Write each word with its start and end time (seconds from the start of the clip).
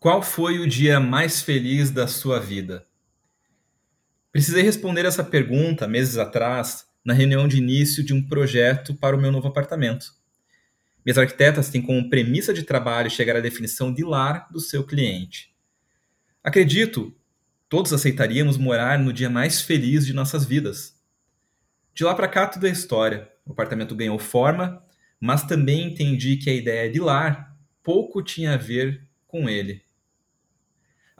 Qual 0.00 0.22
foi 0.22 0.58
o 0.58 0.66
dia 0.66 0.98
mais 0.98 1.42
feliz 1.42 1.90
da 1.90 2.06
sua 2.06 2.40
vida? 2.40 2.86
Precisei 4.32 4.62
responder 4.62 5.04
essa 5.04 5.22
pergunta 5.22 5.86
meses 5.86 6.16
atrás, 6.16 6.86
na 7.04 7.12
reunião 7.12 7.46
de 7.46 7.58
início 7.58 8.02
de 8.02 8.14
um 8.14 8.26
projeto 8.26 8.94
para 8.94 9.14
o 9.14 9.20
meu 9.20 9.30
novo 9.30 9.48
apartamento. 9.48 10.06
Minhas 11.04 11.18
arquitetas 11.18 11.68
têm 11.68 11.82
como 11.82 12.08
premissa 12.08 12.54
de 12.54 12.62
trabalho 12.62 13.10
chegar 13.10 13.36
à 13.36 13.40
definição 13.40 13.92
de 13.92 14.02
lar 14.02 14.48
do 14.50 14.58
seu 14.58 14.86
cliente. 14.86 15.54
Acredito, 16.42 17.14
todos 17.68 17.92
aceitaríamos 17.92 18.56
morar 18.56 18.98
no 18.98 19.12
dia 19.12 19.28
mais 19.28 19.60
feliz 19.60 20.06
de 20.06 20.14
nossas 20.14 20.46
vidas. 20.46 20.98
De 21.92 22.04
lá 22.04 22.14
para 22.14 22.26
cá, 22.26 22.46
tudo 22.46 22.66
é 22.66 22.70
história. 22.70 23.30
O 23.44 23.52
apartamento 23.52 23.94
ganhou 23.94 24.18
forma, 24.18 24.82
mas 25.20 25.42
também 25.42 25.92
entendi 25.92 26.38
que 26.38 26.48
a 26.48 26.54
ideia 26.54 26.90
de 26.90 27.00
lar 27.00 27.54
pouco 27.82 28.22
tinha 28.22 28.54
a 28.54 28.56
ver 28.56 29.06
com 29.26 29.46
ele. 29.46 29.89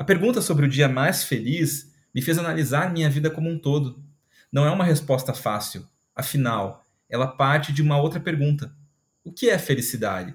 A 0.01 0.05
pergunta 0.05 0.41
sobre 0.41 0.65
o 0.65 0.69
dia 0.69 0.89
mais 0.89 1.25
feliz 1.25 1.93
me 2.15 2.23
fez 2.23 2.39
analisar 2.39 2.91
minha 2.91 3.11
vida 3.11 3.29
como 3.31 3.51
um 3.51 3.59
todo. 3.59 4.03
Não 4.51 4.65
é 4.65 4.71
uma 4.71 4.83
resposta 4.83 5.35
fácil, 5.35 5.87
afinal, 6.17 6.87
ela 7.07 7.27
parte 7.27 7.71
de 7.71 7.83
uma 7.83 8.01
outra 8.01 8.19
pergunta: 8.19 8.75
O 9.23 9.31
que 9.31 9.51
é 9.51 9.59
felicidade? 9.59 10.35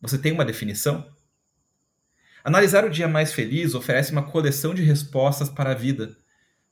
Você 0.00 0.16
tem 0.16 0.30
uma 0.30 0.44
definição? 0.44 1.04
Analisar 2.44 2.84
o 2.84 2.90
dia 2.90 3.08
mais 3.08 3.32
feliz 3.32 3.74
oferece 3.74 4.12
uma 4.12 4.22
coleção 4.22 4.72
de 4.72 4.82
respostas 4.84 5.48
para 5.48 5.72
a 5.72 5.74
vida. 5.74 6.16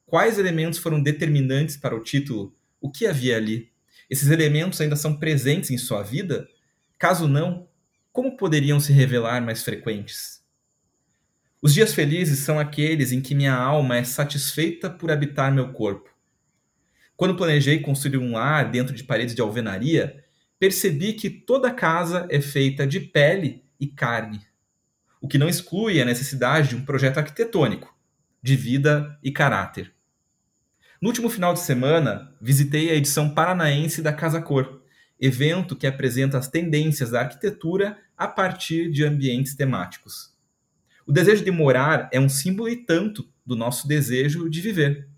Quais 0.06 0.38
elementos 0.38 0.78
foram 0.78 1.02
determinantes 1.02 1.76
para 1.76 1.96
o 1.96 2.00
título? 2.04 2.56
O 2.80 2.92
que 2.92 3.08
havia 3.08 3.38
ali? 3.38 3.72
Esses 4.08 4.30
elementos 4.30 4.80
ainda 4.80 4.94
são 4.94 5.18
presentes 5.18 5.72
em 5.72 5.78
sua 5.78 6.04
vida? 6.04 6.46
Caso 6.96 7.26
não, 7.26 7.68
como 8.12 8.36
poderiam 8.36 8.78
se 8.78 8.92
revelar 8.92 9.42
mais 9.42 9.64
frequentes? 9.64 10.39
Os 11.62 11.74
dias 11.74 11.92
felizes 11.92 12.38
são 12.38 12.58
aqueles 12.58 13.12
em 13.12 13.20
que 13.20 13.34
minha 13.34 13.54
alma 13.54 13.98
é 13.98 14.04
satisfeita 14.04 14.88
por 14.88 15.10
habitar 15.10 15.52
meu 15.52 15.72
corpo. 15.72 16.08
Quando 17.14 17.36
planejei 17.36 17.80
construir 17.80 18.16
um 18.16 18.32
lar 18.32 18.70
dentro 18.70 18.94
de 18.94 19.04
paredes 19.04 19.34
de 19.34 19.42
alvenaria, 19.42 20.24
percebi 20.58 21.12
que 21.12 21.28
toda 21.28 21.70
casa 21.70 22.26
é 22.30 22.40
feita 22.40 22.86
de 22.86 22.98
pele 22.98 23.62
e 23.78 23.86
carne, 23.86 24.40
o 25.20 25.28
que 25.28 25.36
não 25.36 25.50
exclui 25.50 26.00
a 26.00 26.04
necessidade 26.06 26.70
de 26.70 26.76
um 26.76 26.84
projeto 26.84 27.18
arquitetônico, 27.18 27.94
de 28.42 28.56
vida 28.56 29.18
e 29.22 29.30
caráter. 29.30 29.92
No 31.00 31.08
último 31.08 31.28
final 31.28 31.52
de 31.52 31.60
semana, 31.60 32.34
visitei 32.40 32.90
a 32.90 32.94
edição 32.94 33.34
paranaense 33.34 34.00
da 34.00 34.14
Casa 34.14 34.40
Cor, 34.40 34.82
evento 35.20 35.76
que 35.76 35.86
apresenta 35.86 36.38
as 36.38 36.48
tendências 36.48 37.10
da 37.10 37.20
arquitetura 37.20 37.98
a 38.16 38.26
partir 38.26 38.90
de 38.90 39.04
ambientes 39.04 39.54
temáticos. 39.54 40.29
O 41.06 41.12
desejo 41.12 41.44
de 41.44 41.50
morar 41.50 42.08
é 42.12 42.20
um 42.20 42.28
símbolo 42.28 42.68
e 42.68 42.76
tanto 42.76 43.28
do 43.44 43.56
nosso 43.56 43.88
desejo 43.88 44.48
de 44.48 44.60
viver. 44.60 45.08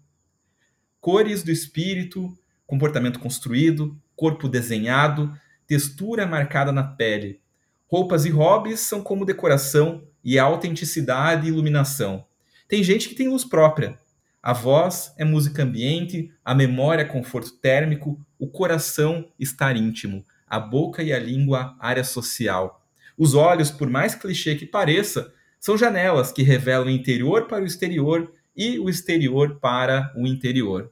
Cores 1.00 1.42
do 1.42 1.50
espírito, 1.50 2.36
comportamento 2.66 3.18
construído, 3.18 4.00
corpo 4.16 4.48
desenhado, 4.48 5.36
textura 5.66 6.26
marcada 6.26 6.72
na 6.72 6.82
pele. 6.82 7.40
Roupas 7.86 8.24
e 8.24 8.30
hobbies 8.30 8.80
são 8.80 9.02
como 9.02 9.26
decoração 9.26 10.04
e 10.24 10.38
autenticidade 10.38 11.46
e 11.46 11.50
iluminação. 11.50 12.24
Tem 12.68 12.82
gente 12.82 13.08
que 13.08 13.14
tem 13.14 13.28
luz 13.28 13.44
própria. 13.44 13.98
A 14.42 14.52
voz 14.52 15.12
é 15.18 15.24
música 15.24 15.62
ambiente, 15.62 16.32
a 16.44 16.54
memória 16.54 17.02
é 17.02 17.04
conforto 17.04 17.52
térmico, 17.58 18.18
o 18.38 18.48
coração 18.48 19.28
estar 19.38 19.76
íntimo, 19.76 20.24
a 20.48 20.58
boca 20.58 21.02
e 21.02 21.12
a 21.12 21.18
língua 21.18 21.76
área 21.78 22.02
social. 22.02 22.84
Os 23.16 23.34
olhos, 23.34 23.70
por 23.70 23.90
mais 23.90 24.14
clichê 24.14 24.54
que 24.54 24.66
pareça, 24.66 25.32
são 25.62 25.78
janelas 25.78 26.32
que 26.32 26.42
revelam 26.42 26.88
o 26.88 26.90
interior 26.90 27.46
para 27.46 27.62
o 27.62 27.66
exterior 27.66 28.34
e 28.54 28.80
o 28.80 28.90
exterior 28.90 29.60
para 29.60 30.12
o 30.16 30.26
interior. 30.26 30.90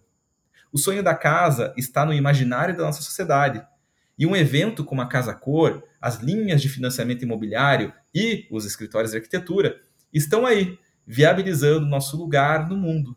O 0.73 0.79
sonho 0.79 1.03
da 1.03 1.13
casa 1.13 1.75
está 1.77 2.07
no 2.07 2.15
imaginário 2.15 2.77
da 2.77 2.85
nossa 2.85 3.03
sociedade. 3.03 3.67
E 4.17 4.25
um 4.25 4.37
evento 4.37 4.85
como 4.85 5.03
a 5.03 5.09
Casa 5.09 5.35
Cor, 5.35 5.83
as 6.01 6.21
linhas 6.21 6.63
de 6.63 6.69
financiamento 6.69 7.25
imobiliário 7.25 7.93
e 8.15 8.47
os 8.49 8.65
escritórios 8.65 9.11
de 9.11 9.17
arquitetura 9.17 9.81
estão 10.15 10.47
aí, 10.47 10.79
viabilizando 11.05 11.85
nosso 11.85 12.17
lugar 12.17 12.69
no 12.69 12.77
mundo. 12.77 13.17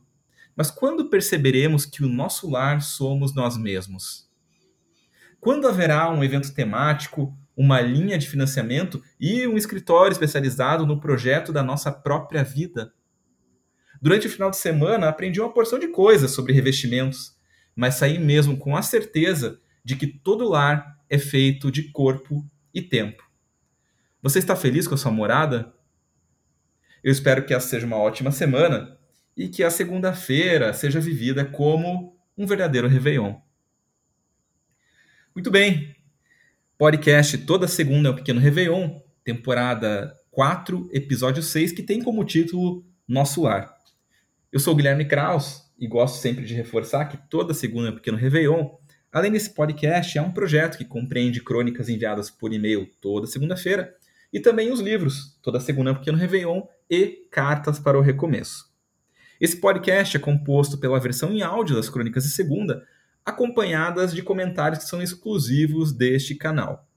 Mas 0.56 0.72
quando 0.72 1.08
perceberemos 1.08 1.85
que 1.85 2.03
o 2.03 2.09
nosso 2.09 2.50
lar 2.50 2.81
somos 2.81 3.35
nós 3.35 3.58
mesmos? 3.58 4.28
Quando 5.40 5.68
haverá 5.68 6.09
um 6.09 6.24
evento 6.24 6.52
temático 6.52 7.38
uma 7.56 7.80
linha 7.81 8.18
de 8.18 8.28
financiamento 8.28 9.02
e 9.19 9.47
um 9.47 9.58
escritório 9.58 10.12
especializado 10.12 10.86
no 10.86 11.00
projeto 11.00 11.52
da 11.53 11.64
nossa 11.64 11.91
própria 11.91 12.44
vida. 12.44 12.94
Durante 14.02 14.28
o 14.28 14.30
final 14.30 14.50
de 14.50 14.58
semana, 14.58 15.08
aprendi 15.08 15.40
uma 15.40 15.53
porção 15.53 15.80
de 15.80 15.88
coisas 15.88 16.31
sobre 16.31 16.53
revestimentos, 16.53 17.38
mas 17.75 17.96
saí 17.96 18.19
mesmo 18.19 18.58
com 18.58 18.75
a 18.75 18.81
certeza 18.81 19.59
de 19.84 19.96
que 19.96 20.08
todo 20.08 20.50
lar 20.50 21.00
é 21.09 21.18
feito 21.18 21.72
de 21.72 21.91
corpo 21.91 22.46
e 22.74 22.81
tempo. 22.81 23.24
Você 24.22 24.40
está 24.40 24.56
feliz 24.56 24.88
com 24.88 24.96
a 24.96 24.97
sua 24.97 25.12
morada? 25.12 25.74
Eu 27.03 27.12
espero 27.12 27.46
que 27.46 27.53
essa 27.53 27.68
seja 27.68 27.85
uma 27.85 27.97
ótima 27.97 28.31
semana 28.31 28.97
e 29.35 29.47
que 29.47 29.64
a 29.64 29.70
segunda-feira 29.70 30.74
seja 30.74 31.00
vivida 31.00 31.44
como 31.44 32.18
um 32.38 32.46
verdadeiro 32.46 32.88
Réveillon. 32.88 33.35
Muito 35.35 35.50
bem, 35.50 35.96
Podcast 36.75 37.38
toda 37.39 37.67
segunda 37.67 38.09
é 38.09 38.11
o 38.11 38.16
Pequeno 38.16 38.39
Réveillon, 38.39 39.00
temporada 39.23 40.11
4, 40.31 40.89
episódio 40.91 41.44
6, 41.44 41.72
que 41.72 41.84
tem 41.84 42.01
como 42.01 42.25
título 42.25 42.84
Nosso 43.07 43.44
Lar. 43.44 43.72
Eu 44.51 44.59
sou 44.59 44.73
o 44.73 44.75
Guilherme 44.75 45.06
Kraus 45.06 45.72
e 45.78 45.88
gosto 45.88 46.16
sempre 46.16 46.44
de 46.44 46.56
reforçar 46.56 47.06
que 47.06 47.29
toda 47.29 47.53
segunda 47.53 47.89
é 47.89 47.91
o 47.91 47.95
Pequeno 47.95 48.17
Réveillon. 48.17 48.72
Além 49.11 49.31
desse 49.31 49.53
podcast, 49.53 50.17
é 50.17 50.22
um 50.22 50.31
projeto 50.31 50.79
que 50.79 50.84
compreende 50.84 51.44
crônicas 51.44 51.89
enviadas 51.89 52.31
por 52.31 52.51
e-mail 52.51 52.90
toda 53.00 53.28
segunda-feira 53.28 53.94
e 54.34 54.40
também 54.40 54.72
os 54.72 54.79
livros, 54.79 55.38
toda 55.44 55.59
segunda 55.59 55.91
é 55.91 55.94
um 55.94 55.97
Pequeno 55.97 56.17
Réveillon 56.17 56.63
e 56.90 57.28
Cartas 57.29 57.78
para 57.78 58.00
o 58.00 58.01
Recomeço. 58.01 58.73
Esse 59.40 59.57
podcast 59.57 60.17
é 60.17 60.19
composto 60.19 60.79
pela 60.79 61.00
versão 61.00 61.31
em 61.31 61.44
áudio 61.44 61.75
das 61.75 61.88
crônicas 61.88 62.23
de 62.23 62.31
segunda, 62.31 62.84
acompanhadas 63.25 64.13
de 64.13 64.22
comentários 64.22 64.84
que 64.84 64.89
são 64.89 65.01
exclusivos 65.01 65.94
deste 65.94 66.35
canal. 66.35 66.88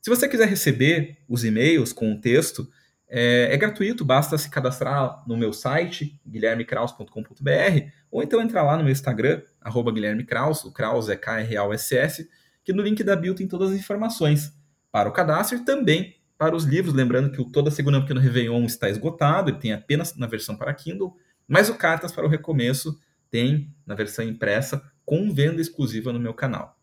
Se 0.00 0.10
você 0.10 0.28
quiser 0.28 0.48
receber 0.48 1.18
os 1.28 1.44
e-mails 1.44 1.92
com 1.92 2.12
o 2.12 2.20
texto, 2.20 2.68
é, 3.08 3.52
é, 3.52 3.56
gratuito, 3.56 4.04
basta 4.04 4.36
se 4.38 4.50
cadastrar 4.50 5.22
no 5.28 5.36
meu 5.36 5.52
site, 5.52 6.18
guilhermekraus.com.br, 6.26 7.90
ou 8.10 8.22
então 8.22 8.40
entrar 8.40 8.62
lá 8.62 8.76
no 8.76 8.82
meu 8.82 8.92
Instagram, 8.92 9.42
arroba 9.60 9.92
Guilherme 9.92 10.24
Kraus, 10.24 10.64
o 10.64 10.72
Kraus 10.72 11.08
é 11.08 11.16
K-R-A-U-S-S, 11.16 12.28
que 12.64 12.72
no 12.72 12.82
link 12.82 13.04
da 13.04 13.14
bio 13.14 13.34
tem 13.34 13.46
todas 13.46 13.70
as 13.70 13.78
informações 13.78 14.52
para 14.90 15.08
o 15.08 15.12
cadastro 15.12 15.58
e 15.58 15.64
também 15.64 16.16
para 16.36 16.56
os 16.56 16.64
livros, 16.64 16.94
lembrando 16.94 17.30
que 17.30 17.40
o 17.40 17.44
Toda 17.44 17.70
Segunda 17.70 18.00
Pequeno 18.00 18.18
Réveillon 18.18 18.64
está 18.64 18.90
esgotado, 18.90 19.50
ele 19.50 19.58
tem 19.58 19.72
apenas 19.72 20.16
na 20.16 20.26
versão 20.26 20.56
para 20.56 20.74
Kindle, 20.74 21.16
mas 21.46 21.68
o 21.68 21.74
Cartas 21.74 22.10
para 22.10 22.26
o 22.26 22.28
Recomeço 22.28 22.98
tem 23.30 23.72
na 23.86 23.94
versão 23.94 24.24
impressa 24.24 24.82
com 25.04 25.32
venda 25.32 25.60
exclusiva 25.60 26.12
no 26.12 26.20
meu 26.20 26.34
canal. 26.34 26.78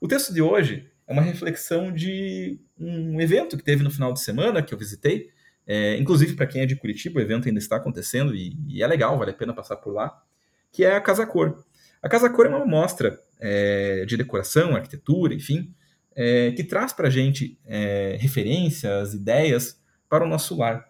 O 0.00 0.08
texto 0.08 0.32
de 0.32 0.40
hoje 0.40 0.90
é 1.06 1.12
uma 1.12 1.22
reflexão 1.22 1.92
de 1.92 2.60
um 2.78 3.20
evento 3.20 3.56
que 3.56 3.64
teve 3.64 3.82
no 3.82 3.90
final 3.90 4.12
de 4.12 4.20
semana 4.20 4.62
que 4.62 4.72
eu 4.72 4.78
visitei. 4.78 5.30
É, 5.66 5.96
inclusive, 5.96 6.34
para 6.34 6.46
quem 6.46 6.62
é 6.62 6.66
de 6.66 6.76
Curitiba, 6.76 7.18
o 7.18 7.22
evento 7.22 7.48
ainda 7.48 7.58
está 7.58 7.76
acontecendo 7.76 8.34
e, 8.34 8.56
e, 8.68 8.82
é 8.82 8.86
legal, 8.86 9.18
vale 9.18 9.32
a 9.32 9.34
pena 9.34 9.52
passar 9.52 9.76
por 9.76 9.92
lá, 9.92 10.22
que 10.70 10.84
é 10.84 10.94
a 10.94 11.00
Casa 11.00 11.26
Cor. 11.26 11.64
A 12.00 12.08
Casa 12.08 12.30
Cor 12.30 12.46
é 12.46 12.48
uma 12.48 12.64
mostra 12.64 13.20
é, 13.40 14.04
de 14.06 14.16
decoração, 14.16 14.76
arquitetura, 14.76 15.34
enfim, 15.34 15.74
é, 16.14 16.52
que 16.52 16.62
traz 16.62 16.92
para 16.92 17.08
a 17.08 17.10
gente 17.10 17.58
é, 17.66 18.16
referências, 18.20 19.12
ideias 19.12 19.80
para 20.08 20.24
o 20.24 20.28
nosso 20.28 20.56
lar. 20.56 20.86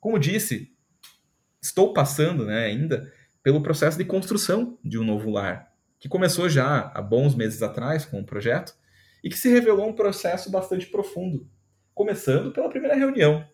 Como 0.00 0.18
disse, 0.18 0.72
estou 1.60 1.92
passando 1.92 2.46
né, 2.46 2.64
ainda 2.64 3.12
pelo 3.42 3.60
processo 3.60 3.98
de 3.98 4.04
construção 4.04 4.78
de 4.84 4.98
um 4.98 5.04
novo 5.04 5.30
lar 5.30 5.71
que 6.02 6.08
começou 6.08 6.48
já 6.48 6.90
há 6.92 7.00
bons 7.00 7.36
meses 7.36 7.62
atrás 7.62 8.04
com 8.04 8.18
o 8.18 8.26
projeto 8.26 8.74
e 9.22 9.30
que 9.30 9.38
se 9.38 9.48
revelou 9.48 9.88
um 9.88 9.92
processo 9.92 10.50
bastante 10.50 10.86
profundo, 10.86 11.48
começando 11.94 12.50
pela 12.50 12.68
primeira 12.68 12.96
reunião. 12.96 13.48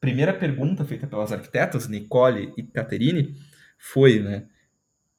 Primeira 0.00 0.34
pergunta 0.34 0.84
feita 0.84 1.06
pelas 1.06 1.30
arquitetas 1.30 1.86
Nicole 1.86 2.52
e 2.56 2.64
Caterine 2.64 3.36
foi, 3.78 4.18
né, 4.18 4.48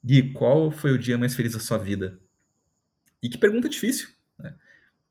Gui, 0.04 0.34
qual 0.34 0.70
foi 0.70 0.92
o 0.92 1.00
dia 1.00 1.18
mais 1.18 1.34
feliz 1.34 1.54
da 1.54 1.62
sua 1.62 1.78
vida? 1.78 2.20
E 3.24 3.30
que 3.30 3.38
pergunta 3.38 3.70
difícil, 3.70 4.10
né? 4.38 4.56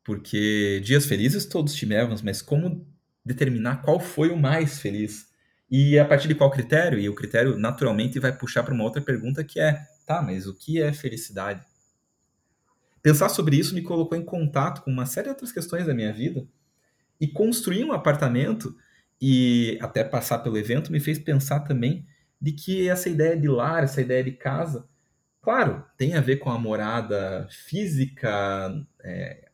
Porque 0.04 0.82
dias 0.84 1.06
felizes 1.06 1.46
todos 1.46 1.74
tivemos, 1.74 2.20
mas 2.20 2.42
como 2.42 2.86
determinar 3.24 3.80
qual 3.80 3.98
foi 3.98 4.28
o 4.28 4.36
mais 4.36 4.80
feliz? 4.80 5.30
E 5.70 5.98
a 5.98 6.04
partir 6.04 6.28
de 6.28 6.34
qual 6.34 6.50
critério? 6.50 6.98
E 6.98 7.08
o 7.08 7.14
critério 7.14 7.56
naturalmente 7.56 8.18
vai 8.18 8.36
puxar 8.36 8.62
para 8.62 8.74
uma 8.74 8.84
outra 8.84 9.00
pergunta 9.00 9.42
que 9.42 9.58
é 9.58 9.82
Tá, 10.08 10.22
mas 10.22 10.46
o 10.46 10.54
que 10.54 10.80
é 10.80 10.90
felicidade? 10.90 11.66
Pensar 13.02 13.28
sobre 13.28 13.56
isso 13.56 13.74
me 13.74 13.82
colocou 13.82 14.16
em 14.16 14.24
contato 14.24 14.80
com 14.80 14.90
uma 14.90 15.04
série 15.04 15.24
de 15.26 15.32
outras 15.32 15.52
questões 15.52 15.84
da 15.84 15.92
minha 15.92 16.10
vida 16.10 16.48
e 17.20 17.28
construir 17.28 17.84
um 17.84 17.92
apartamento 17.92 18.74
e 19.20 19.78
até 19.82 20.02
passar 20.02 20.38
pelo 20.38 20.56
evento 20.56 20.90
me 20.90 20.98
fez 20.98 21.18
pensar 21.18 21.60
também 21.60 22.06
de 22.40 22.52
que 22.52 22.88
essa 22.88 23.10
ideia 23.10 23.36
de 23.36 23.48
lar, 23.48 23.84
essa 23.84 24.00
ideia 24.00 24.24
de 24.24 24.32
casa, 24.32 24.88
claro, 25.42 25.84
tem 25.98 26.14
a 26.14 26.22
ver 26.22 26.38
com 26.38 26.48
a 26.48 26.58
morada 26.58 27.46
física 27.50 28.72
é, 29.04 29.50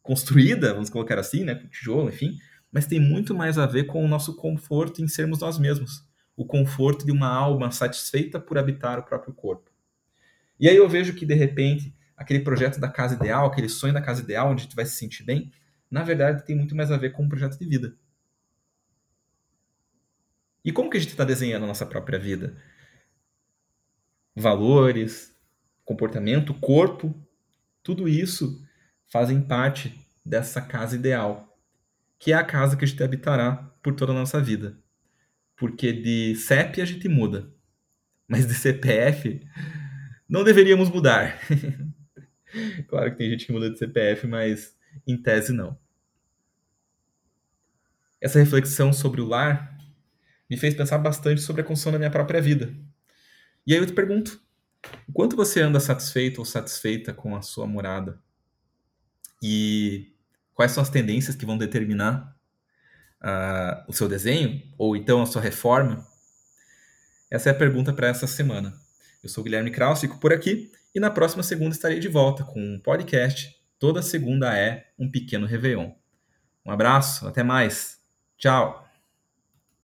construída, 0.00 0.72
vamos 0.72 0.88
colocar 0.88 1.18
assim, 1.18 1.44
né, 1.44 1.54
com 1.54 1.68
tijolo, 1.68 2.08
enfim, 2.08 2.38
mas 2.72 2.86
tem 2.86 2.98
muito 2.98 3.34
mais 3.34 3.58
a 3.58 3.66
ver 3.66 3.84
com 3.84 4.02
o 4.02 4.08
nosso 4.08 4.36
conforto 4.36 5.02
em 5.02 5.06
sermos 5.06 5.40
nós 5.40 5.58
mesmos, 5.58 6.05
o 6.36 6.44
conforto 6.44 7.06
de 7.06 7.10
uma 7.10 7.28
alma 7.28 7.70
satisfeita 7.70 8.38
por 8.38 8.58
habitar 8.58 8.98
o 8.98 9.02
próprio 9.02 9.32
corpo. 9.32 9.70
E 10.60 10.68
aí 10.68 10.76
eu 10.76 10.88
vejo 10.88 11.14
que 11.14 11.24
de 11.24 11.34
repente 11.34 11.96
aquele 12.16 12.40
projeto 12.40 12.78
da 12.78 12.88
casa 12.88 13.14
ideal, 13.14 13.46
aquele 13.46 13.68
sonho 13.68 13.94
da 13.94 14.02
casa 14.02 14.22
ideal, 14.22 14.50
onde 14.50 14.60
a 14.60 14.64
gente 14.64 14.76
vai 14.76 14.84
se 14.84 14.96
sentir 14.96 15.24
bem, 15.24 15.50
na 15.90 16.02
verdade 16.02 16.44
tem 16.44 16.56
muito 16.56 16.76
mais 16.76 16.90
a 16.90 16.96
ver 16.96 17.10
com 17.10 17.24
um 17.24 17.28
projeto 17.28 17.58
de 17.58 17.66
vida. 17.66 17.96
E 20.64 20.72
como 20.72 20.90
que 20.90 20.96
a 20.96 21.00
gente 21.00 21.10
está 21.10 21.24
desenhando 21.24 21.64
a 21.64 21.68
nossa 21.68 21.86
própria 21.86 22.18
vida? 22.18 22.56
Valores, 24.34 25.34
comportamento, 25.84 26.52
corpo, 26.54 27.14
tudo 27.82 28.08
isso 28.08 28.66
fazem 29.06 29.40
parte 29.40 30.06
dessa 30.24 30.60
casa 30.60 30.96
ideal, 30.96 31.56
que 32.18 32.32
é 32.32 32.34
a 32.34 32.44
casa 32.44 32.76
que 32.76 32.84
a 32.84 32.88
gente 32.88 33.02
habitará 33.02 33.54
por 33.80 33.94
toda 33.94 34.10
a 34.10 34.14
nossa 34.14 34.40
vida. 34.40 34.76
Porque 35.56 35.92
de 35.92 36.36
CEP 36.36 36.80
a 36.80 36.84
gente 36.84 37.08
muda, 37.08 37.50
mas 38.28 38.46
de 38.46 38.54
CPF 38.54 39.40
não 40.28 40.44
deveríamos 40.44 40.90
mudar. 40.90 41.40
claro 42.88 43.10
que 43.10 43.16
tem 43.16 43.30
gente 43.30 43.46
que 43.46 43.52
muda 43.52 43.70
de 43.70 43.78
CPF, 43.78 44.26
mas 44.26 44.76
em 45.06 45.16
tese 45.16 45.52
não. 45.52 45.78
Essa 48.20 48.38
reflexão 48.38 48.92
sobre 48.92 49.20
o 49.20 49.26
lar 49.26 49.76
me 50.48 50.56
fez 50.56 50.74
pensar 50.74 50.98
bastante 50.98 51.40
sobre 51.40 51.62
a 51.62 51.64
construção 51.64 51.92
da 51.92 51.98
minha 51.98 52.10
própria 52.10 52.40
vida. 52.40 52.74
E 53.66 53.72
aí 53.72 53.78
eu 53.78 53.86
te 53.86 53.92
pergunto: 53.92 54.40
quanto 55.12 55.36
você 55.36 55.60
anda 55.60 55.80
satisfeito 55.80 56.38
ou 56.38 56.44
satisfeita 56.44 57.12
com 57.12 57.34
a 57.34 57.42
sua 57.42 57.66
morada? 57.66 58.20
E 59.42 60.14
quais 60.54 60.72
são 60.72 60.82
as 60.82 60.90
tendências 60.90 61.36
que 61.36 61.46
vão 61.46 61.58
determinar 61.58 62.35
o 63.88 63.92
seu 63.92 64.08
desenho 64.08 64.62
ou 64.78 64.96
então 64.96 65.22
a 65.22 65.26
sua 65.26 65.42
reforma? 65.42 66.06
Essa 67.30 67.50
é 67.50 67.52
a 67.52 67.56
pergunta 67.56 67.92
para 67.92 68.08
essa 68.08 68.26
semana. 68.26 68.74
Eu 69.22 69.28
sou 69.28 69.42
Guilherme 69.42 69.70
Kraus, 69.70 70.00
fico 70.00 70.18
por 70.18 70.32
aqui 70.32 70.70
e 70.94 71.00
na 71.00 71.10
próxima 71.10 71.42
segunda 71.42 71.74
estarei 71.74 71.98
de 71.98 72.08
volta 72.08 72.44
com 72.44 72.60
um 72.60 72.80
podcast. 72.80 73.54
Toda 73.78 74.00
segunda 74.00 74.56
é 74.56 74.86
um 74.98 75.10
pequeno 75.10 75.46
Réveillon. 75.46 75.90
Um 76.64 76.70
abraço, 76.70 77.26
até 77.26 77.42
mais. 77.42 77.98
Tchau! 78.38 78.85